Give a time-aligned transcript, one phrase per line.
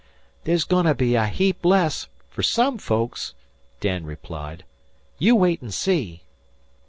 [0.45, 3.35] "There's goin' to be a heap less fer some folks,"
[3.81, 4.63] Dan replied.
[5.19, 6.23] "You wait an' see."